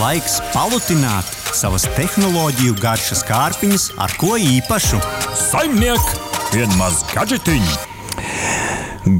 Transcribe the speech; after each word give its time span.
laiks 0.00 0.38
palutināt 0.54 1.28
savas 1.52 1.84
tehnoloģiju 1.92 2.72
garšas 2.80 3.20
kārpiņas 3.28 3.84
ar 4.00 4.12
ko 4.20 4.38
īpašu. 4.40 4.96
Saimniek, 5.36 6.12
vienmaz 6.54 7.02
gadžetiņu! 7.10 7.74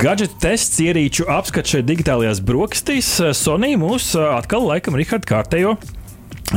Gadžeta 0.01 0.39
tests 0.47 0.81
ierīču 0.81 1.27
apskats 1.29 1.75
šeit 1.75 1.89
digitālajās 1.89 2.41
brokastīs. 2.47 3.11
Sonija 3.37 3.81
mūs 3.81 4.13
atkal, 4.25 4.65
laikam, 4.71 4.97
Rihards 4.97 5.29
kārtējo 5.29 5.77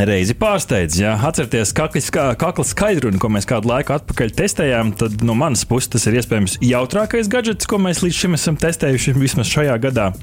reizi 0.07 0.37
pārsteidz. 0.39 1.01
Ja 1.03 1.17
atcerieties, 1.27 1.73
kakla 1.75 2.67
skaidrunu, 2.67 3.19
ko 3.19 3.31
mēs 3.33 3.49
kādu 3.49 3.73
laiku 3.73 3.97
atpakaļ 3.97 4.35
testējām, 4.39 4.93
tad 5.03 5.25
no 5.25 5.35
manas 5.37 5.65
puses 5.67 5.91
tas 5.97 6.07
ir 6.07 6.21
iespējams 6.21 6.61
jautrākais 6.63 7.31
gadgets, 7.31 7.67
ko 7.67 7.81
mēs 7.81 8.05
līdz 8.05 8.23
šim 8.23 8.39
esam 8.39 8.61
testējuši 8.61 9.17
vismaz 9.19 9.51
šajā 9.51 9.75
gadā. 9.83 10.13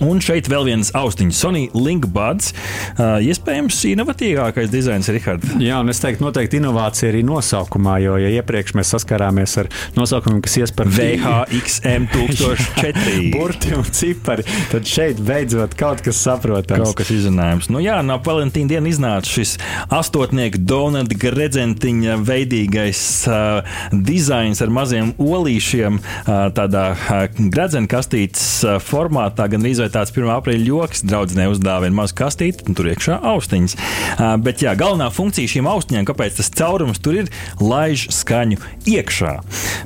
Un 0.00 0.20
šeit 0.24 0.48
vēl 0.50 0.64
viens 0.70 0.90
austiņš, 0.96 1.36
Sony 1.36 1.66
Linkbuds. 1.76 2.52
Uh, 2.96 3.18
iespējams, 3.22 3.82
inovatīvākais 3.92 4.70
dizains, 4.72 5.10
Rihards. 5.12 5.52
Jā, 5.62 5.80
un 5.82 5.92
es 5.92 6.00
teiktu, 6.02 6.24
noteikti 6.24 6.58
inovācija 6.58 7.10
arī 7.12 7.20
nosaukumā, 7.26 7.98
jo, 8.02 8.16
ja 8.22 8.30
iepriekš 8.40 8.74
mēs 8.78 8.92
saskarāmies 8.94 9.56
ar 9.62 9.68
nosaukumiem, 9.98 10.40
kas 10.44 10.56
ies 10.62 10.72
par 10.74 10.88
VHXM 10.90 12.08
1004 12.14 13.18
burti 13.34 13.74
un 13.76 13.86
cipari, 13.88 14.46
tad 14.72 14.88
šeit 14.88 15.20
beidzot 15.22 15.76
kaut 15.78 16.02
kas 16.04 16.22
saprotams. 16.24 16.86
Kaut 16.88 17.02
kas 17.02 17.12
izrunājams. 17.14 17.68
Nu 17.72 17.82
jā, 17.84 17.98
no 18.06 18.18
Valentīna 18.22 18.76
diena 18.76 18.90
iznāca 18.90 19.28
šis 19.28 19.56
astotnieku 19.92 20.62
donata 20.62 21.16
gredzentiņa 21.18 22.16
veidīgais 22.22 23.02
uh, 23.28 23.76
dizains 23.92 24.62
ar 24.64 24.72
maziem 24.72 25.12
olīšiem 25.20 25.98
uh, 26.00 26.32
tādā 26.56 26.84
uh, 26.94 27.40
gredzenkastītes 27.52 28.46
uh, 28.66 28.78
formātā, 28.82 29.48
gan 29.52 29.62
arī 29.62 29.74
vai 29.82 29.90
tāds 29.92 30.14
1. 30.14 30.30
aprīļa 30.36 30.68
joks 30.68 31.04
draudzenei 31.06 31.48
uzdāvina 31.52 31.96
mazu 32.02 32.16
kastīti, 32.18 32.66
un 32.68 32.78
tur 32.78 32.90
iekšā 32.92 33.18
austiņas. 33.32 33.76
Uh, 33.76 34.34
bet 34.42 34.64
jā, 34.64 34.74
galvenā 34.78 35.10
funkcija 35.14 35.50
šīm 35.54 35.68
austiņām, 35.70 36.06
kāpēc 36.08 36.38
tas 36.38 36.52
caurums 36.58 37.02
tur 37.02 37.22
ir, 37.22 37.32
laiž 37.60 38.08
skaņu 38.14 38.60
iekšā. 38.94 39.34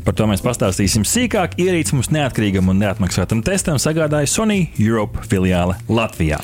Par 0.07 0.17
to 0.17 0.29
mēs 0.31 0.45
pastāstīsim 0.45 1.07
sīkāk. 1.09 1.59
Ierīce 1.62 1.97
mums 1.97 2.12
neatkarīgam 2.15 2.73
un 2.73 2.81
neatmaksātam 2.83 3.43
testam 3.47 3.81
sagādāja 3.83 4.31
Sony 4.31 4.67
Europe 4.79 5.25
filiāle 5.31 5.79
Latvijā. 5.89 6.41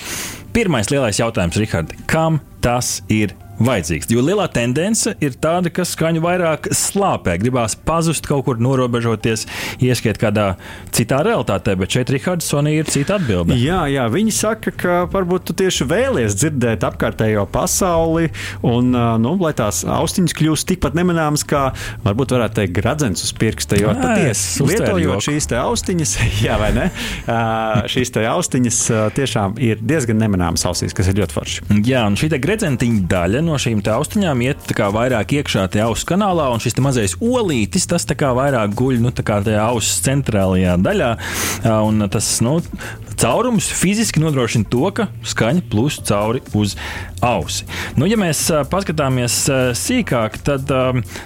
Pirmais 0.52 0.90
lielais 0.92 1.16
jautājums, 1.16 1.56
Rihard, 1.56 1.94
kam 2.10 2.42
tas 2.60 2.98
ir 3.08 3.32
vajadzīgs. 3.66 4.10
Jo 4.12 4.22
lielā 4.24 4.46
tendence 4.52 5.14
ir 5.22 5.36
tāda, 5.42 5.70
ka 5.72 5.86
skaņu 5.86 6.22
vairāk 6.24 6.68
slāpē, 6.76 7.36
gribās 7.42 7.76
pazust, 7.76 8.26
kaut 8.28 8.46
kur 8.46 8.60
norobežoties, 8.62 9.46
ieskiet 9.82 10.20
kādā 10.22 10.52
citā 10.94 11.22
realitātē, 11.26 11.74
bet 11.78 11.94
šeit 11.94 12.12
Rihards 12.12 12.48
Sonija 12.52 12.82
ir 12.82 12.90
cita 12.90 13.16
atbilde. 13.18 13.56
Jā, 13.60 13.84
jā, 13.90 14.06
viņi 14.12 14.34
saka, 14.34 14.72
ka 14.76 14.96
varbūt 15.12 15.48
tu 15.50 15.56
tieši 15.62 15.86
vēlies 15.90 16.36
dzirdēt 16.38 16.84
apkārtējo 16.86 17.46
pasauli, 17.52 18.30
un 18.66 18.92
nu, 18.92 19.34
lai 19.42 19.54
tās 19.58 19.82
austiņas 19.88 20.36
kļūst 20.38 20.68
tikpat 20.72 20.96
nemanāmas, 20.98 21.44
kā 21.48 21.68
varbūt 22.04 22.36
varētu 22.36 22.60
teikt 22.60 22.76
gradzens 22.76 23.24
uz 23.26 23.32
pirksta. 23.38 23.78
Jo 23.80 23.94
patiesi 23.98 24.66
lietojot 24.66 25.24
šīs 25.28 25.50
te 25.50 25.58
austiņas, 25.60 26.16
jā, 26.46 26.58
vai 26.60 26.72
ne? 26.76 26.88
šīs 27.92 28.14
te 28.14 28.26
austiņas 28.28 28.80
tiešām 29.16 29.56
ir 29.62 29.82
diezgan 29.82 30.20
nemanāmas 30.22 30.66
ausīs, 30.68 30.94
kas 30.96 31.10
ir 31.10 31.20
ļoti 31.22 31.38
forši. 31.38 31.66
Jā, 31.88 32.04
un 32.08 32.18
šī 32.18 32.32
gredzentiņa 32.42 33.06
daļa 33.10 33.42
no 33.44 33.51
šīm 33.60 33.82
austiņām 33.92 34.42
iet 34.46 34.72
vairāk 34.94 35.36
iekšā 35.38 35.66
tajā 35.72 35.88
auss 35.90 36.06
kanālā, 36.08 36.48
un 36.52 36.62
šis 36.62 36.78
mazais 36.82 37.16
olītis, 37.20 37.88
tas 37.90 38.06
vairāk 38.36 38.76
guļ 38.78 39.00
nu, 39.02 39.12
tajā 39.12 39.62
auss 39.64 40.00
centrālajā 40.04 40.76
daļā. 40.82 41.10
Un 41.88 42.06
tas 42.12 42.28
nu, 42.44 42.58
caurums 43.20 43.68
fiziski 43.72 44.22
nodrošina 44.22 44.68
to, 44.72 44.84
ka 44.94 45.08
skaņa 45.24 45.66
plūst 45.72 46.06
cauri 46.08 46.42
uz 46.58 46.76
ausi. 47.22 47.66
Nu, 47.96 48.08
ja 48.10 48.18
mēs 48.20 48.44
paskatāmies 48.72 49.44
sīkāk, 49.78 50.40
tad 50.46 50.72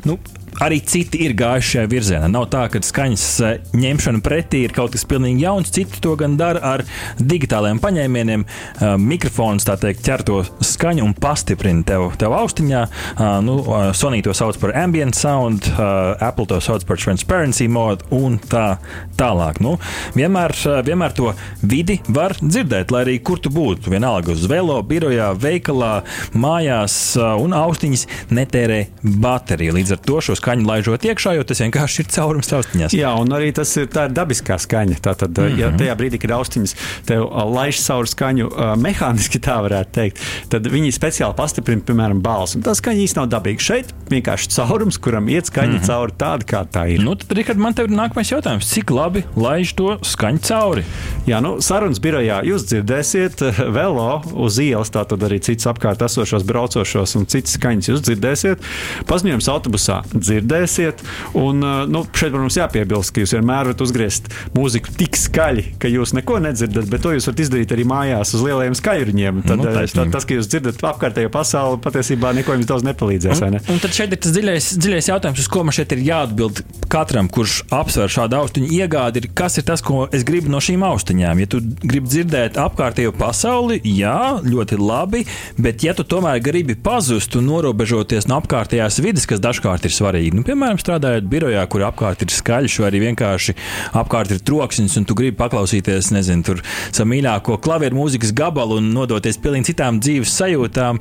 nu, 0.06 0.18
arī 0.62 0.78
citi 0.84 1.20
ir 1.26 1.34
gājuši 1.36 1.72
šajā 1.74 1.88
virzienā. 1.90 2.28
Nav 2.32 2.48
tā, 2.52 2.64
ka 2.72 2.80
skaņas 2.84 3.24
eh, 3.44 3.56
ņemšana 3.76 4.22
pretī 4.24 4.62
ir 4.64 4.74
kaut 4.76 4.94
kas 4.94 5.04
pilnīgi 5.08 5.44
jauns. 5.44 5.72
Citi 5.74 6.00
to 6.02 6.14
gan 6.18 6.36
dara 6.40 6.62
ar 6.64 6.84
digitāliem 7.20 7.80
paņēmieniem. 7.82 8.46
Eh, 8.46 8.94
mikrofons 9.00 9.66
tā 9.68 9.76
teikt 9.80 10.04
ķer 10.06 10.24
to 10.26 10.40
skaņu 10.64 11.04
un 11.04 11.14
pastiprina 11.18 11.84
tev, 11.86 12.08
tev 12.20 12.36
austiņā. 12.36 12.82
Eh, 12.86 13.24
nu, 13.46 13.58
Sony 13.96 14.22
to 14.24 14.34
sauc 14.36 14.58
par 14.60 14.72
ambient 14.78 15.16
sound, 15.16 15.66
Apple 15.76 16.46
to 16.48 16.58
sauc 16.62 16.84
par 16.86 16.98
transparency 17.00 17.66
mode 17.68 18.04
un 18.14 18.38
tā 18.38 18.78
tālāk. 19.18 19.60
Nu, 19.64 19.76
vienmēr, 20.16 20.54
vienmēr 20.86 21.14
to 21.16 21.32
vidi 21.62 21.98
var 22.08 22.34
dzirdēt, 22.40 22.92
lai 22.94 23.04
arī 23.06 23.16
kur 23.24 23.40
tu 23.42 23.50
būtu. 23.52 23.92
Vienalga 23.92 24.32
uz 24.34 24.46
velo, 24.50 24.78
birojā, 24.86 25.32
veikalā, 25.40 25.92
mājās, 26.36 26.96
un 27.16 27.56
austiņas 27.56 28.06
netērē 28.34 28.80
bateriju. 29.02 29.76
Līdz 29.78 29.96
ar 29.96 30.02
to 30.06 30.22
šos 30.28 30.42
skaņu 30.46 30.66
laižot 30.68 31.06
iekšā, 31.10 31.34
jo 31.36 31.44
tas 31.46 31.60
vienkārši 31.64 32.04
ir 32.04 32.10
caurums 32.14 32.52
austiņās. 32.54 32.94
Jā, 32.96 33.12
un 33.18 33.34
arī 33.34 33.50
tas 33.56 33.72
ir 33.80 33.90
tā 33.90 34.06
ir 34.06 34.14
dabiskā 34.14 34.58
skaņa. 34.62 35.00
Tātad, 35.02 35.34
mm 35.34 35.42
-hmm. 35.42 35.58
ja 35.60 35.68
mhm. 35.68 35.78
tajā 35.82 35.94
brīdī, 35.98 36.20
kad 36.22 36.30
austiņas 36.38 36.74
tev 37.06 37.26
laiž 37.56 37.80
cauri 37.82 38.12
skaņu 38.14 38.50
mehāniski, 38.78 39.40
tā 39.42 39.58
varētu 39.66 39.90
teikt, 39.92 40.22
tad 40.48 40.66
viņi 40.70 40.92
speciāli 40.94 41.34
pastiprina, 41.36 41.82
piemēram, 41.82 42.22
balsi. 42.22 42.62
Tā 42.62 42.74
skaņa 42.74 43.02
īstenībā 43.02 43.26
nav 43.26 43.32
dabīga. 43.34 43.66
Šeit 43.66 43.92
vienkārši 44.10 44.50
caurums, 44.54 44.98
kuram 45.02 45.28
iet 45.28 45.50
skaņa 45.50 45.72
mm 45.72 45.78
-hmm. 45.78 45.86
cauri 45.86 46.12
tāda, 46.18 46.44
kā 46.46 46.62
tā 46.64 46.86
ir. 46.94 47.02
Nu, 47.02 47.14
tad, 47.14 47.32
Rikard, 47.36 47.58
man 47.58 47.74
te 47.74 47.82
ir 47.82 47.90
nākamais 47.90 48.30
jautājums. 48.30 48.68
Cik 48.70 48.90
labi 48.90 49.24
laiž 49.36 49.74
to 49.74 49.98
skaņu 50.02 50.38
cauri? 50.38 50.84
Jā, 51.26 51.40
nu, 51.42 51.60
sarunas 51.60 52.00
birojā 52.00 52.42
jūs 52.44 52.66
dzirdēsiet 52.70 53.42
velo 53.72 54.22
uz 54.34 54.58
ielas, 54.58 54.90
tātad 54.90 55.22
arī 55.22 55.40
citus 55.40 55.66
apkārt 55.66 56.02
esošos 56.02 56.44
braucošos 56.44 57.16
un 57.16 57.26
citas 57.26 57.56
skaņas 57.58 57.88
jūs 57.88 58.00
dzirdēsiet. 58.06 58.58
Paziņojums 59.06 59.48
autobusā 59.48 60.02
dzirdēsiet 60.12 60.35
dzirdēsiet. 60.36 61.02
Un, 61.38 61.62
nu, 61.90 62.04
šeit, 62.12 62.32
protams, 62.34 62.58
jāpiebilst, 62.60 63.12
ka 63.14 63.22
jūs 63.24 63.34
vienmēr 63.36 63.66
varat 63.66 63.82
uzgriezt 63.84 64.30
mūziku 64.56 64.92
tik 64.96 65.18
skaļi, 65.18 65.64
ka 65.82 65.90
jūs 65.90 66.14
neko 66.16 66.38
nedzirdat, 66.44 66.88
bet 66.90 67.04
to 67.04 67.14
jūs 67.14 67.28
varat 67.28 67.42
izdarīt 67.46 67.74
arī 67.74 67.86
mājās 67.88 68.34
uz 68.36 68.44
lielajiem 68.44 68.76
skaļruņiem. 68.78 69.42
Tad, 69.46 69.60
nu, 69.60 69.68
tad 69.96 70.12
tas, 70.14 70.26
ka 70.26 70.38
jūs 70.38 70.50
dzirdat 70.52 70.82
apkārtējo 70.92 71.32
pasauli, 71.34 71.80
patiesībā 71.84 72.32
neko 72.36 72.56
jums 72.56 72.70
daudz 72.70 72.86
nepalīdzēs. 72.86 73.42
Un, 73.42 73.56
ne? 73.56 73.62
un 73.72 73.82
tad 73.82 73.96
šeit 73.96 74.14
ir 74.14 74.22
tas 74.22 74.34
dziļais, 74.36 74.70
dziļais 74.82 75.10
jautājums, 75.12 75.42
uz 75.42 75.50
ko 75.52 75.64
man 75.66 75.76
šeit 75.76 75.94
ir 75.96 76.04
jāatbild 76.06 76.62
katram, 76.92 77.30
kurš 77.32 77.62
apsver 77.74 78.12
šādu 78.12 78.38
austiņu 78.40 78.70
iegādi, 78.78 79.22
ir, 79.22 79.30
kas 79.36 79.58
ir 79.60 79.66
tas, 79.68 79.82
ko 79.84 80.06
es 80.14 80.24
gribu 80.26 80.52
no 80.52 80.60
šīm 80.62 80.84
austiņām. 80.86 81.42
Ja 81.42 81.50
tu 81.50 81.60
gribi 81.82 82.10
dzirdēt 82.10 82.58
apkārtējo 82.60 83.14
pasauli, 83.16 83.80
jā, 83.86 84.38
ļoti 84.46 84.78
labi, 84.80 85.24
bet 85.60 85.84
ja 85.86 85.94
tu 85.96 86.06
tomēr 86.06 86.40
gribi 86.44 86.76
pazust 86.78 87.36
un 87.38 87.48
norobežoties 87.50 88.28
no 88.30 88.40
apkārtējās 88.42 89.00
vidas, 89.04 89.26
kas 89.28 89.42
dažkārt 89.42 89.86
ir 89.88 89.94
svarīga, 89.94 90.25
svarīgi. 90.26 90.36
Nu, 90.36 90.44
piemēram, 90.46 90.78
strādājot 90.80 91.26
birojā, 91.30 91.62
kur 91.70 91.84
apkārt 91.86 92.22
ir 92.22 92.32
skaļš, 92.32 92.80
vai 92.80 92.90
arī 92.90 93.00
vienkārši 93.06 93.54
apkārt 93.94 94.32
ir 94.32 94.40
troksnis, 94.40 94.96
un 94.96 95.06
tu 95.06 95.14
gribi 95.14 95.36
paklausīties, 95.36 96.12
nezinu, 96.12 96.42
tur 96.44 96.62
savu 96.90 97.10
mīļāko 97.12 97.58
klavieru 97.62 97.96
mūzikas 97.96 98.32
gabalu 98.36 98.80
un 98.80 98.90
nodoties 98.94 99.38
pilnīgi 99.38 99.72
citām 99.72 100.00
dzīves 100.00 100.34
sajūtām, 100.36 101.00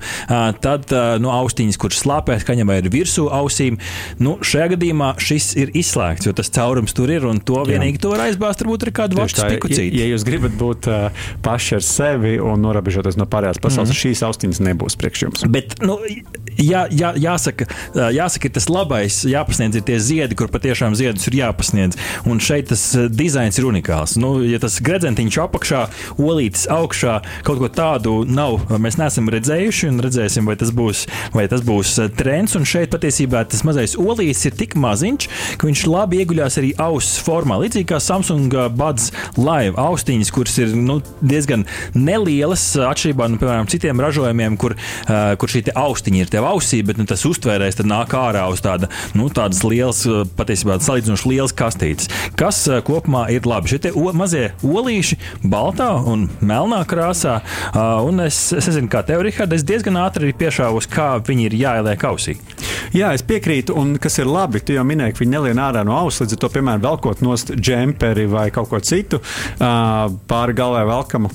tad 0.62 0.92
no 0.92 1.26
nu, 1.26 1.32
austiņas, 1.34 1.80
kuras 1.82 2.02
slāpē 2.04 2.38
skaņa 2.42 2.66
vai 2.68 2.80
ir 2.82 2.90
virsū 2.94 3.28
ausīm, 3.34 3.80
nu, 4.20 4.38
šajā 4.46 4.72
gadījumā 4.76 5.16
šis 5.22 5.54
ir 5.60 5.74
izslēgts, 5.76 6.28
jo 6.28 6.36
tas 6.36 6.52
caurums 6.54 6.96
tur 6.96 7.12
ir, 7.14 7.26
un 7.28 7.42
to 7.42 7.64
vienīgi 7.68 8.02
to 8.02 8.14
var 8.14 8.28
aizbāzt 8.28 8.64
varbūt 8.64 8.88
ar 8.88 8.94
kādu 9.02 9.20
vārdu 9.20 9.42
spikucīti. 9.42 9.96
Ja, 9.96 10.06
ja 10.06 10.14
jūs 10.14 10.26
gribat 10.28 10.56
būt 10.60 10.90
uh, 10.92 11.26
paši 11.46 11.80
ar 11.80 11.86
sevi 11.86 12.36
un 12.42 12.64
norobežoties 12.66 13.20
no 13.20 13.30
pārējās 13.30 13.62
pasaules, 13.64 13.90
mm 13.90 13.94
šīs 13.96 14.22
austiņas 14.28 14.60
nebūs 14.60 14.98
priekš 15.00 15.22
jums. 15.24 15.44
Bet, 15.50 15.78
nu, 15.86 15.96
jā, 16.60 16.82
jā, 16.92 17.14
jāsaka, 17.22 17.66
jāsaka, 18.14 18.52
tas 18.58 18.68
labais 18.70 19.15
jāpasniedz, 19.24 19.46
jāpasniedz 19.46 19.80
ir 19.80 19.86
tie 19.86 20.00
ziedi, 20.00 20.36
kur 20.36 20.50
patiešām 20.52 20.96
ziedus 20.96 21.28
ir 21.30 21.38
jāpasniedz. 21.40 21.98
Un 22.28 22.40
šeit 22.40 22.70
tas 22.70 22.84
eh, 22.96 23.08
dizains 23.10 23.58
ir 23.60 23.68
unikāls. 23.70 24.18
Nu, 24.20 24.44
ja 24.44 24.60
tas 24.60 24.80
gredzentiņš 24.84 25.38
apakšā, 25.46 25.84
olītis 26.18 26.68
augšā, 26.72 27.22
kaut 27.46 27.60
ko 27.62 27.70
tādu 27.70 28.24
nav, 28.28 28.66
mēs 28.82 28.98
neesam 29.00 29.30
redzējuši 29.32 29.90
un 29.92 30.02
redzēsim, 30.04 30.46
vai 30.48 30.58
tas 30.60 30.72
būs, 30.76 31.06
vai 31.34 31.48
tas 31.52 31.64
būs 31.66 31.98
eh, 32.04 32.10
trends. 32.10 32.56
Un 32.56 32.68
šeit 32.68 32.92
patiesībā 32.94 33.46
tas 33.50 33.64
mazais 33.68 33.96
olītis 34.00 34.46
ir 34.50 34.58
tik 34.58 34.76
maziņš, 34.80 35.30
ka 35.60 35.70
viņš 35.70 35.86
labi 35.90 36.22
ieguļās 36.24 36.60
arī 36.62 36.74
auss 36.82 37.20
formā. 37.24 37.60
Līdzīgi 37.64 37.90
kā 37.94 38.02
Samsung 38.04 38.54
eh, 38.54 38.70
Buds 38.74 39.12
Live 39.40 39.78
austiņas, 39.82 40.34
kuras 40.36 40.58
ir 40.62 40.76
nu, 40.76 41.00
diezgan 41.22 41.66
nelielas 41.96 42.68
atšķirībā 42.80 43.30
no, 43.32 43.40
piemēram, 43.42 43.70
citiem 43.72 44.02
ražojumiem, 44.04 44.58
kur, 44.60 44.76
uh, 44.76 45.34
kur 45.40 45.52
šī 45.52 45.66
austiņa 45.76 46.22
ir 46.22 46.32
tev 46.32 46.48
ausī, 46.48 46.82
bet 46.86 47.00
nu, 47.00 47.06
tas 47.10 47.24
uztvērējs 47.28 47.82
nāk 47.86 48.16
ārā 48.18 48.46
uz 48.52 48.64
tāda 48.66 48.90
nu, 49.14 49.30
tādas 49.30 49.62
lielas, 49.68 50.04
uh, 50.10 50.24
patiesībā 50.38 50.80
salīdzinoši 50.84 51.32
lielas 51.32 51.56
kastītes, 51.56 52.10
kas 52.40 52.64
uh, 52.70 52.82
kopumā 52.86 53.28
ir 53.34 53.48
labi. 53.48 53.76
Šie 53.76 53.94
mazie 54.16 54.46
olīši, 54.66 55.20
baltā 55.44 55.92
un 56.02 56.28
melnā 56.42 56.82
krāsā, 56.90 57.40
uh, 57.42 58.02
un 58.06 58.26
es, 58.26 58.40
es 58.56 58.70
nezinu, 58.72 58.90
kā 58.92 59.04
tev, 59.06 59.24
Rihard, 59.26 59.54
es 59.56 59.66
diezgan 59.68 60.00
ātri 60.02 60.34
piešāvos, 60.38 60.90
kā 60.92 61.16
viņi 61.26 61.50
ir 61.50 61.60
jāieliek 61.62 62.08
ausī. 62.10 62.38
Jā, 62.96 63.12
es 63.16 63.24
piekrītu, 63.26 63.76
un 63.76 63.96
kas 64.02 64.20
ir 64.22 64.30
labi, 64.30 64.62
tu 64.64 64.76
jau 64.76 64.86
minēji, 64.88 65.16
ka 65.16 65.24
viņi 65.24 65.34
nelien 65.34 65.60
ārā 65.62 65.84
no 65.88 65.96
auss, 65.98 66.22
līdz 66.22 66.38
ar 66.38 66.42
to, 66.42 66.50
piemēram, 66.54 66.84
velkot 66.84 67.24
nost 67.26 67.52
džemperi 67.56 68.28
vai 68.32 68.48
kaut 68.56 68.70
ko 68.72 68.80
citu 68.84 69.20
pāri 69.60 70.56
galvai 70.56 70.86
velkamu. 70.88 71.32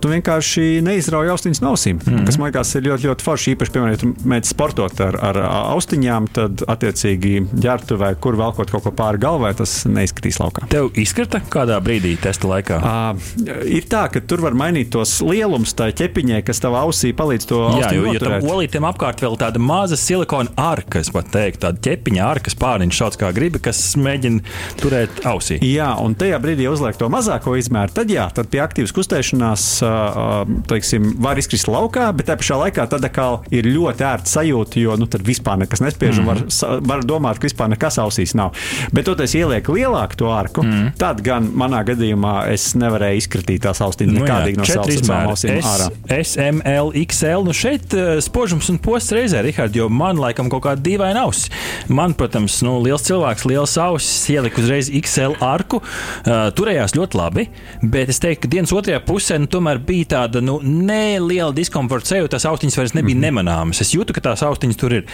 Tu 0.00 0.12
vienkārši 0.12 0.66
neizrauj 0.84 1.32
austiņas 1.34 1.62
no 1.64 1.72
ausīm, 1.74 2.00
mm 2.00 2.12
-hmm. 2.12 2.26
kas 2.28 2.38
man 2.38 2.50
liekas 2.50 2.74
ir 2.74 2.86
ļoti, 2.88 3.10
ļoti 3.10 3.26
forši. 3.26 3.54
Īpaši, 3.56 3.72
piemēram, 3.72 3.94
ja 3.94 4.02
tu 4.02 4.12
mēģini 4.28 4.50
sportot 4.50 5.00
ar, 5.00 5.18
ar 5.30 5.40
austiņām, 5.46 6.28
tad 6.36 6.66
attiecīgi 6.76 7.42
ģērbtuvē, 7.52 8.12
kur 8.22 8.38
velkot 8.38 8.70
kaut 8.72 8.86
ko 8.86 8.92
pāri 8.96 9.20
galvai, 9.22 9.52
tas 9.58 9.78
neizskatīs 9.88 10.40
laukā. 10.42 10.68
Tev 10.72 10.92
izkrita 11.00 11.40
kādā 11.52 11.78
brīdī 11.84 12.14
testa 12.20 12.48
laikā? 12.50 12.78
Uh, 12.80 13.64
ir 13.66 13.88
tā, 13.90 14.06
ka 14.12 14.22
tur 14.22 14.44
var 14.44 14.56
mainīt 14.58 14.92
tos 14.94 15.18
lielumus 15.24 15.74
tā 15.76 15.88
ķepiņai, 15.96 16.42
kas 16.46 16.62
tavā 16.62 16.84
ausī 16.86 17.12
palīdz 17.16 17.48
to 17.50 17.62
Jā, 17.80 17.90
jo, 17.96 18.06
jo 18.14 18.22
tam 18.22 18.46
olītiem 18.54 18.86
apkārt 18.88 19.22
vēl 19.24 19.38
tāda 19.40 19.60
maza 19.62 19.98
silikona 20.00 20.52
arka, 20.60 21.00
es 21.02 21.10
pat 21.14 21.30
teiktu, 21.34 21.64
tāda 21.66 21.82
ķepiņa 21.88 22.24
arka 22.26 22.52
spārniņš, 22.52 23.00
sauc 23.00 23.18
kā 23.20 23.32
gribi, 23.36 23.60
kas 23.62 23.80
mēģina 24.00 24.44
turēt 24.80 25.22
ausī. 25.28 25.58
Jā, 25.64 25.92
un 26.02 26.16
tajā 26.18 26.40
brīdī, 26.42 26.66
ja 26.66 26.74
uzliek 26.74 26.98
to 27.00 27.08
mazāko 27.12 27.56
izmēru, 27.58 27.94
tad 27.96 28.12
jā, 28.12 28.28
tad 28.36 28.50
pie 28.52 28.62
aktīvas 28.64 28.94
kustēšanās 28.96 29.66
teiksim, 30.70 31.12
var 31.22 31.40
izkrist 31.40 31.70
laukā, 31.70 32.08
bet 32.16 32.30
tajā 32.30 32.40
pašā 32.42 32.60
laikā 32.64 32.86
tad 32.92 33.06
ir 33.54 33.68
ļoti 33.70 34.06
ērta 34.06 34.30
sajūta, 34.30 34.80
jo 34.82 34.96
nu, 35.00 35.08
tad 35.10 35.24
vispār 35.26 35.60
nekas 35.62 35.82
nespiež, 35.84 36.18
mm. 36.18 36.22
un 36.22 36.30
var, 36.30 36.42
var 36.62 37.04
domāt, 37.06 37.40
ka 37.40 37.48
vispār 37.48 37.70
nekas 37.72 37.98
ausīs 38.02 38.34
nav. 38.38 38.54
Bet, 38.92 39.06
toties 39.08 39.34
ieliek 39.38 39.68
lielāku 39.72 40.20
to 40.22 40.30
arku, 40.32 40.64
mm. 40.66 40.94
tad 41.00 41.22
gan 41.26 41.50
manā 41.56 41.82
gadījumā 41.86 42.34
es 42.52 42.70
nevarēju 42.78 43.22
izkritīt 43.22 43.64
tās 43.66 43.82
austiņas 43.84 44.16
nu, 44.16 44.22
nekādīgi 44.24 44.60
no 44.60 44.68
savas 44.68 45.10
ausīm 45.32 45.60
ārā. 45.60 45.90
S, 46.18 46.36
M, 46.40 46.60
L, 46.66 46.92
XL, 47.06 47.46
nu 47.46 47.54
šeit 47.56 47.94
spožums 48.24 48.70
un 48.72 48.80
posts 48.82 49.14
reizē, 49.16 49.42
Rihard, 49.46 49.76
jo 49.76 49.88
man 49.92 50.20
laikam 50.20 50.50
kaut 50.52 50.64
kāda 50.66 50.82
dīvaina 50.86 51.26
auss. 51.26 51.50
Man, 51.88 52.16
protams, 52.18 52.58
nu, 52.66 52.76
liels 52.84 53.04
cilvēks, 53.06 53.46
liels 53.48 53.76
ausis, 53.80 54.26
ielika 54.32 54.62
uzreiz 54.62 54.90
XL 54.90 55.36
arku. 55.44 55.80
Uh, 55.80 56.48
turējās 56.56 56.96
ļoti 56.96 57.18
labi, 57.18 57.46
bet 57.82 58.10
es 58.12 58.20
teiktu, 58.22 58.46
ka 58.46 58.52
dienas 58.56 58.74
otrajā 58.76 59.00
pusē 59.06 59.38
nu, 59.40 59.50
tomēr 59.50 59.80
bija 59.86 60.12
tāda 60.16 60.42
nu, 60.44 60.58
neliela 60.62 61.52
diskomforta 61.56 62.14
sajūta. 62.14 62.36
Tās 62.36 62.48
austiņas 62.50 62.80
vairs 62.80 62.96
nebija 62.96 63.16
mm 63.16 63.22
-hmm. 63.22 63.26
nemanāmas. 63.30 63.80
Es 63.84 63.94
jūtu, 63.94 64.16
ka 64.16 64.24
tās 64.30 64.42
austiņas 64.46 64.80
tur 64.80 65.00
ir 65.00 65.06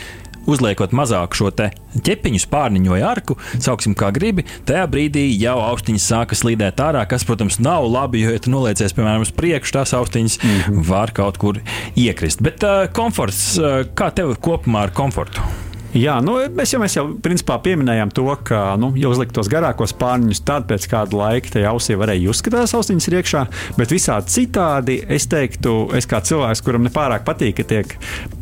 uzliekot 0.46 0.94
mazāk 0.96 1.36
šo 1.38 1.50
ķepiņu, 1.52 2.40
spārniņu 2.42 2.94
vai 2.94 3.00
arku, 3.06 3.36
sauksim 3.60 3.96
kā 3.98 4.10
gribi, 4.14 4.46
tajā 4.68 4.86
brīdī 4.90 5.26
jau 5.36 5.58
austiņas 5.62 6.08
sāka 6.12 6.38
slīdēt 6.38 6.80
ārā, 6.82 7.04
kas, 7.08 7.26
protams, 7.28 7.60
nav 7.62 7.86
labi, 7.88 8.22
jo, 8.24 8.32
ja 8.34 8.42
tu 8.42 8.52
noliecies, 8.52 8.94
piemēram, 8.96 9.26
uz 9.26 9.34
priekšu, 9.36 9.76
tās 9.78 9.92
austiņas 9.98 10.38
mm 10.38 10.54
-hmm. 10.60 10.86
var 10.88 11.12
kaut 11.12 11.38
kur 11.38 11.60
iekrist. 11.96 12.42
Bet 12.42 12.64
uh, 12.64 12.86
komforts, 12.92 13.58
uh, 13.58 13.84
kā 13.94 14.10
tev 14.14 14.34
kopumā 14.40 14.88
ar 14.88 14.96
komfortu? 14.96 15.71
Jā, 15.92 16.16
nu, 16.24 16.38
mēs, 16.56 16.72
jau, 16.72 16.80
mēs 16.80 16.96
jau 16.96 17.04
principā 17.22 17.58
pieminējām 17.62 18.12
to, 18.16 18.24
ka, 18.46 18.62
nu, 18.80 18.92
ja 18.96 19.10
uzlikt 19.12 19.34
tos 19.36 19.50
garākos 19.52 19.92
pārņus, 20.00 20.40
tad 20.48 20.64
pēc 20.70 20.86
kāda 20.88 21.18
laika 21.18 21.52
tajā 21.56 21.72
ausī 21.72 21.96
varēja 22.00 22.32
ka 22.42 22.52
tās 22.54 22.72
austiņas 22.76 23.08
iekšā. 23.12 23.42
Bet 23.76 23.92
visādi 23.92 24.32
citādi, 24.32 24.96
es 25.12 25.28
teiktu, 25.30 25.74
es 25.96 26.08
kā 26.08 26.22
cilvēks, 26.24 26.62
kuram 26.64 26.86
nepārāk 26.86 27.26
patīk, 27.26 27.58
ka 27.60 27.66
tiek 27.68 27.92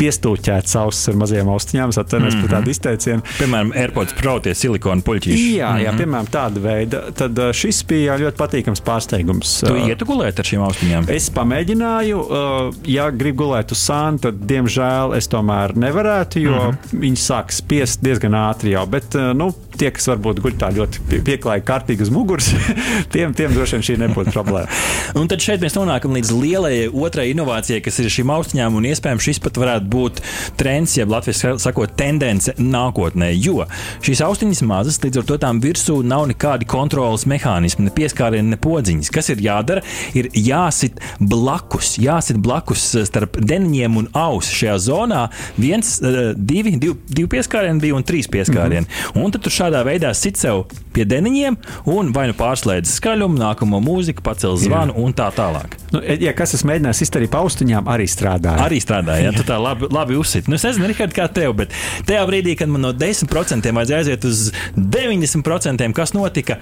piestūķēts 0.01 0.77
ausis 0.81 1.11
ar 1.11 1.19
maziem 1.21 1.51
austiņām, 1.51 1.91
es 1.91 1.99
atceros 2.01 2.35
mm 2.35 2.39
-hmm. 2.39 2.47
par 2.47 2.57
tādu 2.57 2.71
izteicienu. 2.71 3.27
Piemēram, 3.39 3.73
AirPods 3.83 4.17
Pro 4.21 4.39
tie 4.41 4.55
silikona 4.55 5.03
puļķīši. 5.03 5.49
Jā, 5.59 5.73
jā 5.83 5.91
mm 5.91 5.99
-hmm. 5.99 5.99
piemēram, 5.99 6.31
tāda 6.31 6.63
veida. 6.63 7.03
Tad 7.17 7.39
uh, 7.39 7.53
šis 7.53 7.83
bija 7.89 8.19
ļoti 8.19 8.37
patīkams 8.39 8.85
pārsteigums. 8.87 9.57
Tu 9.67 9.75
uh, 9.75 9.89
ietu 9.89 10.07
gulēt 10.07 10.39
ar 10.39 10.47
šīm 10.47 10.65
austiņām? 10.69 11.11
Es 11.11 11.31
pamēģināju, 11.35 12.19
uh, 12.21 12.75
ja 12.87 13.11
gribu 13.11 13.45
gulēt 13.45 13.73
uz 13.73 13.83
sāna, 13.91 14.19
tad, 14.19 14.35
diemžēl, 14.47 15.17
es 15.17 15.29
tomēr 15.29 15.75
nevarētu, 15.77 16.39
jo 16.39 16.57
mm 16.57 16.71
-hmm. 16.71 17.01
viņi 17.01 17.17
sāk 17.17 17.40
sāk 17.41 17.55
spiest 17.55 18.05
diezgan 18.05 18.37
ātri 18.37 18.75
jau. 18.75 18.87
Bet, 18.91 19.15
eh, 19.15 19.33
nu, 19.35 19.51
tie, 19.81 19.91
kas 19.95 20.09
varbūt 20.11 20.43
guļ 20.45 20.57
tā 20.61 20.71
ļoti 20.77 21.21
pieklājīgi, 21.27 21.67
kārtīgi 21.67 22.05
uz 22.07 22.13
muguras, 22.15 22.51
tiem, 23.15 23.35
tiem 23.37 23.55
droši 23.57 23.79
vien 23.79 23.87
šī 23.89 23.97
nebūtu 24.05 24.35
problēma. 24.35 24.81
un 25.21 25.31
tad 25.31 25.43
šeit 25.45 25.63
mēs 25.65 25.77
nonākam 25.79 26.15
līdz 26.17 26.33
lielajai 26.37 26.89
otrai 27.07 27.31
inovācijai, 27.33 27.81
kas 27.85 28.01
ir 28.03 28.11
šīm 28.13 28.33
austiņām, 28.35 28.77
un 28.79 28.89
iespējams 28.91 29.27
šis 29.27 29.43
pat 29.45 29.61
varētu 29.61 29.91
būt 29.91 30.23
trends, 30.61 30.97
jeb 30.99 31.13
latviešu 31.13 31.57
sakot, 31.63 31.95
tendence 31.99 32.55
nākotnē. 32.59 33.31
Jo 33.35 33.67
šīs 34.05 34.23
austiņas 34.27 34.63
mazas, 34.69 35.01
līdz 35.05 35.23
ar 35.23 35.29
to 35.29 35.39
tām 35.43 35.63
virsū 35.65 36.01
nav 36.07 36.27
nekādi 36.31 36.69
kontrolas 36.71 37.27
mehānismi, 37.31 37.89
ne 37.89 37.95
pieskārieni, 37.95 38.55
ne 38.55 38.61
podziņas. 38.61 39.13
Kas 39.15 39.33
ir 39.33 39.43
jādara? 39.45 39.85
Ir 40.17 40.31
jāsit 40.37 41.01
blakus, 41.21 41.97
jāsit 42.01 42.41
blakus 42.43 42.85
starp 43.09 43.39
deniņiem 43.41 43.99
un 44.01 44.11
ausu 44.17 44.55
šajā 44.61 44.77
zonā. 44.87 45.23
Viens, 45.61 45.97
eh, 46.03 46.33
divi, 46.37 46.77
divi, 46.77 46.97
divi 47.09 47.31
pieskārieni 47.37 47.83
bija 47.83 47.97
un 47.97 48.07
trīs 48.07 48.29
pieskārieni. 48.31 48.87
Mm 48.87 48.91
-hmm. 48.91 49.25
Un 49.25 49.31
tad 49.31 49.43
tu 49.43 49.51
šādā 49.71 49.85
veidā 49.87 50.11
sit 50.17 50.39
sev 50.41 50.65
pie 50.95 51.05
deniņiem 51.07 51.57
un 51.93 52.11
vai 52.15 52.27
nu 52.31 52.35
pārslēdz 52.35 52.91
skaļumu, 52.97 53.39
nākamo 53.39 53.79
mūziku, 53.85 54.25
pacēl 54.27 54.57
zvanu 54.59 54.97
un 54.99 55.15
tā 55.15 55.29
tālāk. 55.35 55.77
Nu, 55.95 56.03
ja 56.03 56.33
kas 56.35 56.57
es 56.59 56.65
mēģināju 56.67 57.07
izdarīt 57.07 57.31
paustiņām, 57.31 57.87
arī 57.91 58.09
strādāja. 58.11 58.65
Arī 58.65 58.81
strādāja, 58.83 59.29
ja 59.29 59.35
tu 59.37 59.47
tā 59.47 59.61
labi, 59.63 59.87
labi 59.95 60.19
uzsit. 60.19 60.51
Nu, 60.51 60.59
es 60.59 60.67
nezinu, 60.67 60.91
Rihard, 60.91 61.15
kā 61.15 61.29
tev, 61.31 61.55
bet 61.63 61.75
tajā 62.09 62.25
brīdī, 62.27 62.57
kad 62.59 62.73
man 62.73 62.83
no 62.89 62.93
10% 62.97 63.71
vajadzēja 63.79 64.03
aiziet 64.03 64.27
uz 64.27 64.51
90%, 64.75 65.91
kas 65.95 66.17
notika? 66.17 66.59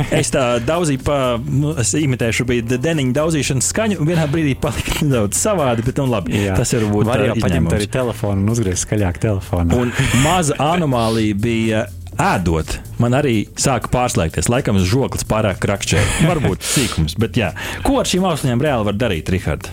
es 0.20 0.32
tā 0.34 0.44
daudzīju, 0.64 1.02
pa, 1.06 1.18
nu, 1.40 1.74
es 1.80 1.92
imitēšu, 1.98 2.46
bija 2.48 2.78
deniņa 2.80 3.16
daudzīšanas 3.16 3.70
skaņu, 3.72 4.00
un 4.02 4.10
vienā 4.10 4.26
brīdī 4.30 4.56
palika 4.60 5.00
nedaudz 5.06 5.40
savādi, 5.40 5.86
bet 5.86 6.00
nu, 6.02 6.08
labi, 6.10 6.36
Jā. 6.46 6.58
tas 6.58 6.74
var 6.76 6.86
būt. 6.92 7.10
Var 7.10 7.26
jau 7.30 7.38
paņemt 7.46 7.78
arī 7.78 7.88
telefonu 7.92 8.44
un 8.44 8.54
uzgriezt 8.54 8.86
skaļāk 8.86 9.20
telefonu. 9.22 9.82
Un 9.84 9.94
maza 10.26 10.58
anomālija 10.70 11.40
bija 11.40 11.84
ēdot, 12.20 12.78
man 13.00 13.16
arī 13.16 13.34
sāka 13.60 13.90
pārslēgties. 13.92 14.50
Laikam 14.52 14.78
uz 14.80 14.86
žoklis 14.90 15.26
pārāk 15.28 15.60
krakšķē. 15.62 16.02
Varbūt 16.28 16.64
sīkums, 16.66 17.16
bet 17.20 17.38
jā. 17.38 17.50
Ko 17.84 17.98
ar 18.00 18.08
šīm 18.08 18.26
austiņām 18.28 18.62
reāli 18.64 18.86
var 18.88 18.98
darīt, 18.98 19.30
Rihard? 19.32 19.68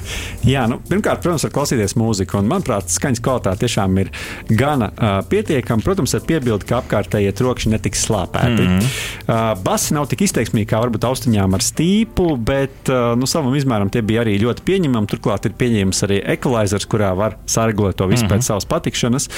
Jā, 0.47 0.65
nu, 0.71 0.79
pirmkārt, 0.87 1.21
protams, 1.23 1.45
var 1.47 1.53
klausīties 1.55 1.97
mūziku. 1.99 2.39
Un, 2.41 2.49
manuprāt, 2.51 2.91
skaņas 2.93 3.23
kvalitāte 3.23 3.65
tiešām 3.65 3.97
ir 4.03 4.11
gana 4.49 4.89
uh, 4.91 5.17
pietiekama. 5.29 5.83
Protams, 5.85 6.15
ar 6.17 6.23
piebildi, 6.27 6.67
ka 6.69 6.79
apkārtējie 6.81 7.33
trokšņi 7.37 7.73
netiks 7.73 8.05
slāpēti. 8.07 8.63
Mm 8.63 8.77
-hmm. 8.77 8.91
uh, 9.27 9.63
basi 9.63 9.95
nav 9.97 10.07
tik 10.11 10.23
izteiksmīgi 10.27 10.69
kā 10.71 10.81
varbūt 10.83 11.07
austiņām 11.07 11.57
ar 11.57 11.65
stīpu, 11.65 12.29
bet 12.37 12.91
uh, 12.91 13.13
nu, 13.19 13.27
savam 13.29 13.55
izmēram 13.55 13.91
tie 13.91 14.01
bija 14.01 14.23
arī 14.25 14.37
ļoti 14.43 14.65
pieņemami. 14.67 15.11
Turklāt 15.11 15.45
ir 15.49 15.57
pieņemams 15.59 16.03
arī 16.07 16.21
equalizers, 16.35 16.87
kurā 16.87 17.13
var 17.17 17.37
sargāt 17.47 17.97
to 17.97 18.07
visu 18.07 18.25
mm 18.25 18.29
-hmm. 18.29 18.33
pēc 18.35 18.41
savas 18.41 18.65
patikšanas. 18.65 19.29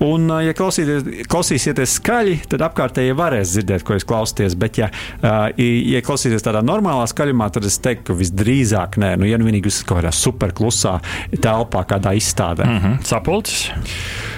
Un, 0.00 0.30
uh, 0.30 0.44
ja 0.44 0.52
klausīsieties 0.54 1.98
skaļi, 2.00 2.40
tad 2.48 2.60
apkārtējie 2.68 3.14
varēs 3.30 3.54
dzirdēt, 3.54 3.84
ko 3.86 3.96
jūs 3.96 4.06
klausāties. 4.08 4.56
Bet, 4.60 4.80
ja, 4.82 4.90
ja 5.22 6.02
klausīsieties 6.06 6.46
tādā 6.46 6.62
normālā 6.66 7.06
skaļumā, 7.10 7.50
tad 7.54 7.68
es 7.68 7.78
teiktu, 7.82 8.10
ka 8.10 8.18
visdrīzāk 8.20 9.00
nē, 9.00 9.14
nu, 9.20 9.28
ja 9.30 9.40
nu 9.40 9.48
vienīgi 9.48 9.70
jūs 9.70 9.82
kaut 9.84 10.02
kādā 10.02 10.12
superklusā 10.14 10.98
telpā, 11.38 11.84
kādā 11.94 12.14
izstādē. 12.18 12.66
Mm 12.66 12.78
-hmm. 12.84 13.02
Sapulcis? 13.06 13.70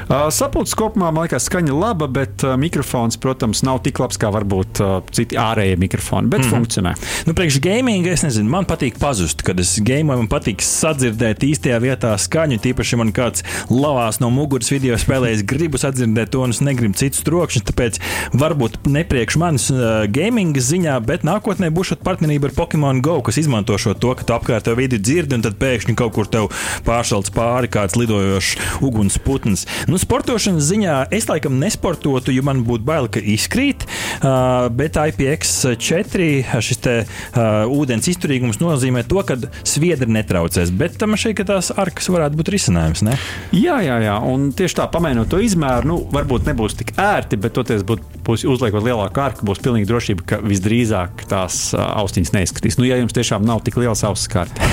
Uh, 0.08 0.26
sapulces 0.34 0.74
kopumā 0.78 1.10
man 1.14 1.26
liekas, 1.26 1.46
skaņa 1.48 1.74
laba, 1.76 2.08
bet 2.10 2.42
uh, 2.46 2.56
mikrofons, 2.60 3.18
protams, 3.22 3.62
nav 3.66 3.82
tik 3.84 4.00
labs 4.02 4.18
kā 4.20 4.32
varbūt 4.34 4.82
uh, 4.82 4.94
citi 5.14 5.38
ārējie 5.38 5.78
mikrofoni, 5.80 6.30
bet 6.32 6.42
mm 6.42 6.46
-hmm. 6.46 6.56
funkcionē. 6.56 6.94
Nu, 7.26 7.34
priekš 7.38 7.60
gaming, 7.62 8.06
es 8.06 8.24
nezinu, 8.26 8.50
man 8.50 8.66
patīk 8.68 8.98
pazust, 8.98 9.42
kad 9.42 9.60
es 9.60 9.78
gameoju, 9.78 10.24
man 10.24 10.28
patīk 10.28 10.62
sadzirdēt 10.62 11.44
īstajā 11.46 11.78
vietā 11.80 12.14
skaņu. 12.18 12.58
Tīpaši 12.62 12.96
man 12.96 13.12
kāds 13.12 13.44
lavās 13.70 14.20
no 14.20 14.30
muguras 14.30 14.70
video 14.70 14.96
spēlē, 14.98 15.32
es 15.32 15.42
gribu 15.42 15.78
sadzirdēt 15.78 16.30
to, 16.30 16.42
un 16.42 16.50
es 16.50 16.60
negribu 16.60 16.94
citus 16.94 17.22
trokšņus. 17.26 17.66
Tāpēc 17.70 18.00
varbūt 18.32 18.86
ne 18.86 19.04
priekš 19.04 19.36
manis 19.36 19.70
gaming 20.08 20.56
ziņā, 20.56 20.98
bet 21.06 21.22
nākotnē 21.22 21.70
būs 21.70 21.94
partnerība 22.02 22.50
ar 22.50 22.56
Pokemon 22.56 23.02
Go, 23.02 23.20
kas 23.22 23.36
izmanto 23.36 23.78
šo 23.78 23.94
to, 23.94 24.14
ka 24.14 24.24
tu 24.24 24.34
apkārt 24.34 24.68
vidi 24.76 24.98
dzirdi, 24.98 25.34
un 25.34 25.42
tad 25.42 25.58
pēkšņi 25.60 25.94
kaut 25.98 26.12
kur 26.16 26.26
tev 26.26 26.50
pāršalts 26.86 27.32
pāri 27.34 27.70
kāds 27.72 27.96
lidojošs 27.98 28.80
ugunsputns. 28.80 29.66
Nu, 29.92 29.98
sportošanas 30.00 30.64
ziņā 30.70 30.92
es 31.12 31.26
laikam 31.28 31.58
nesportotu, 31.60 32.32
jo 32.32 32.40
man 32.46 32.62
būtu 32.64 32.86
bail, 32.88 33.08
ka 33.12 33.20
izkrīt. 33.20 33.84
Uh, 34.22 34.70
bet 34.72 34.96
IPX4 34.96 36.28
šis 36.64 36.80
te, 36.80 36.94
uh, 37.04 37.68
ūdens 37.68 38.08
izturīgums 38.08 38.56
nozīmē 38.62 39.02
to, 39.10 39.20
ka 39.28 39.36
sviedri 39.68 40.08
netraucēs. 40.16 40.72
Bet 40.72 40.96
tam 41.02 41.12
šeit 41.20 41.42
tās 41.44 41.68
arkas 41.76 42.08
varētu 42.08 42.40
būt 42.40 42.52
risinājums. 42.54 43.04
Ne? 43.04 43.18
Jā, 43.52 43.82
jā, 43.84 43.98
jā. 44.00 44.16
Un 44.24 44.48
tieši 44.56 44.78
tā, 44.80 44.88
pamēģinot 44.94 45.28
to 45.28 45.42
izmēru, 45.44 45.90
nu, 45.90 45.98
varbūt 46.14 46.48
nebūs 46.48 46.78
tik 46.80 46.94
ērti, 46.96 47.36
bet 47.42 47.52
toties 47.58 47.84
būt, 47.84 48.06
būs 48.24 48.46
uzliekot 48.48 48.86
lielāku 48.86 49.20
arku, 49.20 49.44
būs 49.50 49.60
pilnīgi 49.60 49.90
drošība, 49.92 50.28
ka 50.32 50.40
visdrīzāk 50.40 51.26
tās 51.28 51.66
uh, 51.76 51.84
austiņas 52.00 52.32
neizskatīs. 52.38 52.80
Nu, 52.80 52.88
ja 52.88 52.96
jums 53.02 53.12
tiešām 53.18 53.44
nav 53.44 53.60
tik 53.68 53.76
liels 53.82 54.06
ausis 54.08 54.32
kārta. 54.32 54.72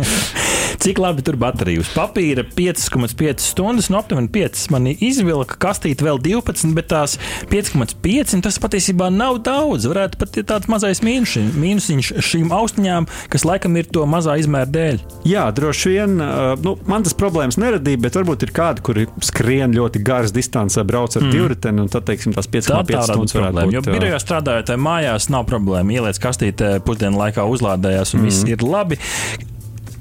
Cik 0.80 0.98
labi 1.02 1.24
tur 1.26 1.36
baterija 1.36 1.82
uz 1.82 1.90
papīra- 1.92 2.44
5,5 2.56 3.44
stundas, 3.44 3.90
no 3.92 4.00
aptuveni 4.00 4.29
5,5 4.30 4.70
man 4.74 4.88
izvilka, 4.90 5.58
kastīte 5.60 6.06
vēl 6.06 6.20
12, 6.22 6.74
bet 6.76 6.90
tās 6.92 7.16
5,5 7.50 8.40
tas 8.44 8.58
patiesībā 8.62 9.10
nav 9.14 9.40
daudz. 9.46 9.88
Varētu 9.90 10.20
pat 10.20 10.40
ir 10.40 10.46
tāds 10.48 10.70
mazais 10.70 11.02
mīnusiņš, 11.04 11.56
mīnusiņš 11.60 12.12
šīm 12.30 12.54
austiņām, 12.54 13.08
kas 13.32 13.46
laikam 13.48 13.76
ir 13.80 13.90
to 13.90 14.06
mazā 14.10 14.36
izmēra 14.40 14.70
dēļ. 14.70 15.02
Jā, 15.28 15.48
droši 15.54 15.94
vien. 15.94 16.16
uh, 16.20 16.56
Nu, 16.60 16.74
man 16.88 17.04
tas 17.06 17.14
problēmas 17.16 17.58
neradīja, 17.60 18.00
bet 18.04 18.16
varbūt 18.18 18.44
ir 18.46 18.54
kādi, 18.54 18.84
kuri 18.84 19.06
skrien 19.24 19.74
ļoti 19.76 20.02
garas 20.04 20.34
distances, 20.34 20.82
brauc 20.86 21.14
ar 21.16 21.24
mm. 21.24 21.34
divriteni, 21.34 21.84
un 21.84 21.92
tad, 21.92 22.06
teiksim, 22.08 22.34
tās 22.36 22.48
5,5 22.50 23.06
stundas 23.08 23.36
varētu 23.36 23.36
problēma. 23.36 23.74
Jo 23.74 23.82
būt. 23.82 23.90
uh, 23.90 23.98
birojā 23.98 24.20
strādājot, 24.22 24.74
vai 24.74 24.80
mājās 24.88 25.30
nav 25.32 25.46
problēma. 25.50 25.96
Ieliec 25.96 26.20
kastītē, 26.22 26.74
pusdienu 26.86 27.20
laikā 27.20 27.46
uzlādējās, 27.48 28.14
un 28.16 28.22
mm. 28.22 28.28
viss 28.30 28.46
ir 28.50 28.66
labi. 28.66 29.00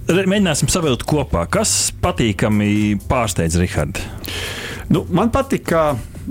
Mēģināsim 0.10 0.72
savilkt 0.74 1.06
kopā. 1.10 1.44
Kas 1.54 1.92
patīkami 2.02 2.98
pārsteidz 3.10 3.60
Rihardu? 3.62 4.19
Nu, 4.90 5.04
man 5.14 5.30
patīk, 5.30 5.68
ka 5.70 5.82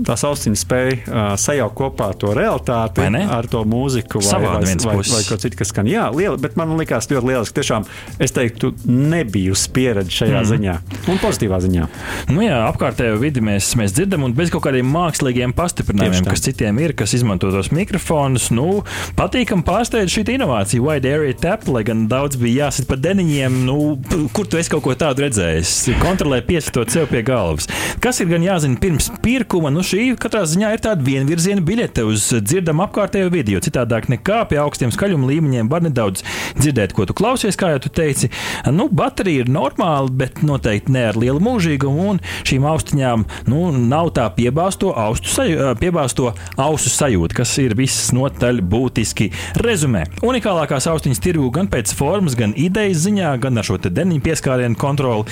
tās 0.07 0.23
austiņas 0.27 0.63
spēja 0.65 0.95
uh, 0.99 1.19
sajaukt 1.39 1.77
kopā 1.79 2.11
to 2.19 2.33
realitāti 2.37 3.05
Vai 3.05 3.23
ar 3.25 3.47
to 3.49 3.63
mūziku 3.67 4.21
vai, 4.23 4.39
vai, 4.43 4.61
vai, 4.63 4.95
puses. 4.99 5.13
vai 5.15 5.23
ko 5.27 5.37
citu, 5.41 5.59
kas 5.59 5.71
skan. 5.73 5.89
Jā, 5.89 6.07
liela, 6.15 6.37
bet 6.41 6.57
man 6.59 6.75
likās 6.79 7.09
ļoti 7.11 7.31
lieliski. 7.31 7.57
Tiešām 7.59 7.85
es 8.21 8.33
teiktu, 8.35 8.71
nebijusi 8.85 9.71
pieredze 9.75 10.13
šajā 10.21 10.41
mm. 10.41 10.49
ziņā 10.51 10.75
un 11.11 11.19
pozitīvā 11.21 11.59
ziņā. 11.63 11.87
Nu 12.33 12.43
jā, 12.45 12.59
apkārtējo 12.69 13.19
vidi 13.21 13.43
mēs, 13.43 13.71
mēs 13.79 13.95
dzirdam, 13.97 14.25
un 14.27 14.35
bez 14.37 14.51
kaut 14.53 14.65
kādiem 14.67 14.89
mākslīgiem 14.93 15.53
pastiprinājumiem, 15.57 16.27
kas 16.29 16.43
citiem 16.45 16.79
ir, 16.83 16.95
kas 16.97 17.15
izmanto 17.17 17.51
tos 17.53 17.71
mikrofonus. 17.75 18.49
Nu, 18.55 18.83
patīkam 19.19 19.63
pārsteidz 19.65 20.13
šī 20.13 20.25
inovācija, 20.35 20.83
wide 20.83 21.13
area 21.13 21.37
tap, 21.37 21.67
lai 21.71 21.83
gan 21.87 22.05
daudz 22.11 22.39
bija 22.39 22.65
jāsit 22.65 22.89
pa 22.89 22.97
deniņiem. 22.99 23.61
Nu, 23.67 23.97
kur 24.35 24.49
tu 24.49 24.59
esi 24.59 24.71
kaut 24.73 24.85
ko 24.85 24.95
tādu 24.99 25.25
redzējis? 25.25 25.75
Kontrolē 26.01 26.41
piesaistot 26.45 26.91
sev 26.93 27.09
pie 27.11 27.23
galvas. 27.25 27.69
Kas 28.03 28.21
ir 28.23 28.29
gan 28.31 28.45
jāzina 28.45 28.79
pirms 28.81 29.09
pirkuma? 29.23 29.71
Nu, 29.73 29.78
šī 29.85 30.13
katrā 30.19 30.43
ziņā 30.49 30.71
ir 30.75 30.81
tāda 30.83 31.05
vienvirziena 31.05 31.63
biļete 31.65 32.03
uz 32.07 32.27
dzirdamu 32.43 32.83
apkārtējo 32.85 33.29
vidi, 33.33 33.55
jo 33.55 33.61
citādāk 33.63 34.09
nekā 34.11 34.41
pie 34.49 34.59
augstiem 34.61 34.91
skaļuma 34.93 35.29
līmeņiem 35.29 35.69
var 35.71 35.83
nedaudz 35.85 36.23
dzirdēt, 36.59 36.93
ko 36.97 37.07
tu 37.09 37.15
klausies, 37.17 37.57
kā 37.59 37.73
jau 37.73 37.81
tu 37.83 37.91
teici. 37.93 38.31
Nu, 38.71 38.87
baterija 38.91 39.45
ir 39.45 39.51
normāla, 39.51 40.11
bet 40.11 40.41
noteikti 40.45 40.93
ne 40.95 41.05
ar 41.09 41.19
lielu 41.19 41.41
mūžīgumu, 41.43 42.07
un 42.13 42.21
šīm 42.47 42.67
austiņām 42.69 43.25
nu, 43.51 43.63
nav 43.77 44.11
tā 44.17 44.27
piebāzto, 44.35 44.93
saju, 45.23 45.73
piebāzto 45.79 46.33
ausu 46.59 46.91
sajūta, 46.93 47.39
kas 47.41 47.55
ir 47.61 47.75
viss 47.79 48.11
notaļ 48.15 48.63
būtiski. 48.69 49.29
Rezumē, 49.63 50.05
unikālākās 50.25 50.89
austiņas 50.91 51.23
tirgu 51.23 51.49
gan 51.55 51.69
pēc 51.71 51.93
formas, 51.97 52.37
gan 52.39 52.55
idejas 52.57 53.03
ziņā, 53.05 53.35
gan 53.43 53.59
ar 53.61 53.67
šo 53.67 53.79
deniņu 53.85 54.23
pieskārienu 54.25 54.79
kontroli. 54.79 55.27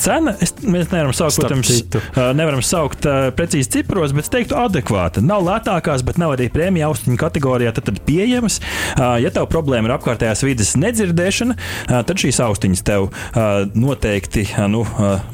Cena, 0.00 0.34
es, 0.42 0.54
mēs 0.62 0.90
nevaram 0.92 1.14
saukt, 1.16 1.40
protams, 1.40 1.72
nevaram 2.36 2.62
saukt 2.64 3.06
precīzi 3.36 3.70
cipros, 3.80 4.12
bet 4.12 4.26
es 4.26 4.32
teiktu 4.32 4.56
adekvāta. 4.60 5.22
Nav 5.24 5.44
lētākās, 5.46 6.04
bet 6.04 6.18
nav 6.20 6.34
arī 6.34 6.50
prēmija 6.52 6.90
austiņu 6.90 7.18
kategorijā, 7.20 7.72
tad, 7.76 7.86
tad 7.88 8.00
pieejamas. 8.04 8.58
Ja 8.98 9.30
tev 9.32 9.46
problēma 9.50 9.88
ir 9.88 9.94
apkārtējās 9.96 10.44
vidas 10.44 10.74
nedzirdēšana, 10.80 11.56
tad 11.88 12.20
šīs 12.20 12.40
austiņas 12.44 12.84
tev 12.86 13.08
noteikti 13.72 14.44
nu, 14.70 14.82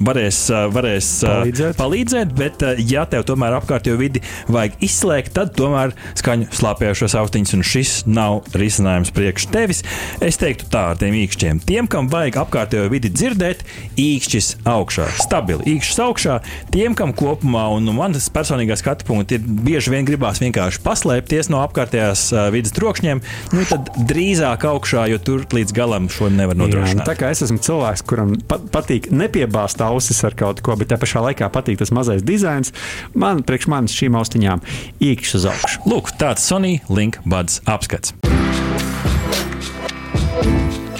varēs, 0.07 0.41
varēs 0.75 1.11
Palīdzēt. 1.27 1.79
palīdzēt, 1.81 2.35
bet, 2.39 2.63
ja 2.87 3.07
tev 3.11 3.27
tomēr 3.27 3.57
apkārtējo 3.59 3.99
vidi 3.99 4.23
vajag 4.53 4.79
izslēgt, 4.87 5.35
tad 5.37 5.55
tomēr 5.59 5.95
skaņu 6.19 6.51
slāpējošos 6.55 7.17
austiņas, 7.23 7.57
un 7.59 7.67
šis 7.67 7.97
nav 8.07 8.47
risinājums 8.55 9.13
priekš 9.17 9.49
tevis. 9.55 9.83
Es 10.23 10.39
teiktu 10.41 10.71
tā 10.73 10.85
ar 10.93 11.01
tiem 11.03 11.17
īkšķiem. 11.25 11.65
Tiem, 11.67 11.91
kam 11.91 12.11
vajag 12.13 12.39
apkārtējo 12.45 12.87
vidi 12.95 13.11
dzirdēt, 13.11 13.67
īkšķis 14.01 14.53
augšā, 14.71 15.11
stabili 15.25 15.77
īkšķis 15.77 16.03
augšā. 16.07 16.39
Tiem, 16.75 16.95
kam 16.99 17.15
kopumā, 17.17 17.67
un 17.75 17.89
no 17.89 17.97
manas 17.97 18.29
personīgā 18.37 18.77
skatu 18.79 19.07
punkta, 19.09 19.39
ir 19.39 19.45
bieži 19.67 19.93
vien 19.95 20.07
gribās 20.09 20.41
vienkārši 20.43 20.83
paslēpties 20.85 21.51
no 21.53 21.63
apkārtējās 21.65 22.27
uh, 22.35 22.47
vidas 22.55 22.75
trokšņiem, 22.77 23.23
nu 23.57 23.67
tad 23.71 23.91
drīzāk 24.11 24.67
augšā, 24.69 25.07
jo 25.13 25.21
tur 25.23 25.47
līdz 25.57 25.75
galam 25.77 26.11
šo 26.13 26.29
nevar 26.33 26.57
Jā, 26.57 26.61
nu, 26.61 26.67
nodrošināt. 26.67 27.07
tā 27.09 27.17
kā 27.19 27.33
es 27.35 27.43
esmu 27.47 27.61
cilvēks, 27.65 28.05
kuram 28.09 28.37
pa 28.49 28.61
patīk 28.61 29.09
nepiebāzt 29.15 29.81
ausis 29.87 30.23
ar 30.27 30.37
kaut 30.39 30.63
ko, 30.65 30.77
bet 30.79 30.93
te 30.93 31.01
pašā 31.01 31.25
laikā 31.31 31.49
patīk 31.55 31.81
tas 31.81 31.95
mazais 31.95 32.25
dizains, 32.27 32.75
man 33.17 33.45
priekš 33.47 33.71
manis 33.73 33.97
šīm 33.97 34.19
austiņām 34.21 34.65
īkšķis 35.11 35.39
uz 35.41 35.49
augšu. 35.55 35.87
Lūk, 35.91 36.13
tāds 36.21 36.45
Sony 36.47 36.79
Link 36.93 37.21
Buds 37.25 37.63
apskats. 37.67 38.15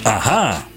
Aha! 0.07 0.76